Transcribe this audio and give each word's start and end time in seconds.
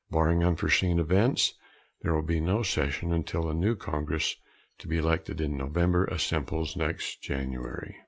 Barring 0.09 0.43
unforeseen 0.43 0.97
events, 0.97 1.53
there 2.01 2.11
will 2.15 2.23
be 2.23 2.39
no 2.41 2.63
session 2.63 3.13
until 3.13 3.43
the 3.43 3.53
new 3.53 3.75
Congress, 3.75 4.35
to 4.79 4.87
be 4.87 4.97
elected 4.97 5.39
in 5.39 5.55
November, 5.55 6.05
assembles 6.05 6.75
next 6.75 7.21
January. 7.21 7.95